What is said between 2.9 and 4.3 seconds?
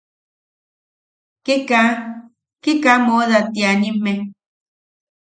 mooda tianimme.